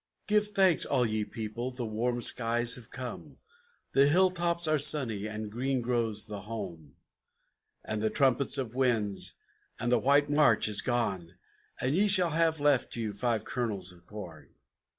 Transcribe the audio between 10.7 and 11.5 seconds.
gone,